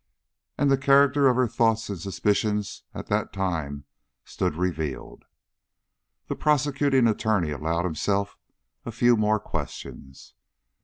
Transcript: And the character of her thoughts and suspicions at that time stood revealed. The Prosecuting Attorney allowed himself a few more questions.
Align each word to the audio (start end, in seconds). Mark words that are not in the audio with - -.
And 0.57 0.71
the 0.71 0.79
character 0.79 1.27
of 1.27 1.35
her 1.35 1.47
thoughts 1.47 1.87
and 1.87 1.99
suspicions 1.99 2.81
at 2.91 3.05
that 3.09 3.31
time 3.31 3.85
stood 4.25 4.55
revealed. 4.55 5.25
The 6.25 6.35
Prosecuting 6.35 7.05
Attorney 7.07 7.51
allowed 7.51 7.85
himself 7.85 8.35
a 8.83 8.91
few 8.91 9.15
more 9.15 9.39
questions. 9.39 10.33